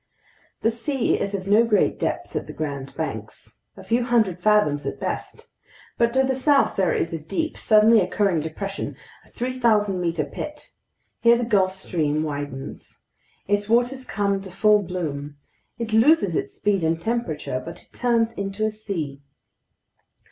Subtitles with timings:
[0.63, 3.59] The sea is of no great depth at the Grand Banks.
[3.77, 5.47] A few hundred fathoms at best.
[5.95, 10.71] But to the south there is a deep, suddenly occurring depression, a 3,000 meter pit.
[11.21, 12.97] Here the Gulf Stream widens.
[13.47, 15.35] Its waters come to full bloom.
[15.77, 19.21] It loses its speed and temperature, but it turns into a sea.